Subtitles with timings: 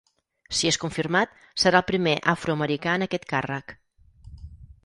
[0.59, 3.77] Si és confirmat, serà el primer afroamericà en aquest càrrec.